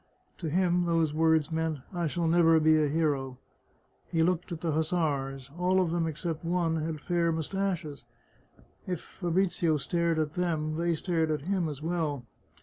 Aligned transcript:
To 0.39 0.49
him 0.49 0.85
those 0.85 1.13
words 1.13 1.51
meant," 1.51 1.77
I 1.93 2.07
shall 2.07 2.25
never 2.25 2.59
be 2.59 2.75
a 2.81 2.87
hero!" 2.89 3.37
He 4.11 4.23
looked 4.23 4.51
at 4.51 4.61
the 4.61 4.71
hussars. 4.71 5.51
All 5.59 5.79
of 5.79 5.91
them 5.91 6.07
except 6.07 6.43
one 6.43 6.77
had 6.77 6.99
fair 6.99 7.31
mustaches. 7.31 8.05
If 8.87 8.99
Fabrizio 8.99 9.77
stared 9.77 10.17
at 10.17 10.31
them, 10.31 10.77
they 10.77 10.95
stared 10.95 11.29
at 11.29 11.41
him 11.43 11.69
as 11.69 11.83
well. 11.83 12.25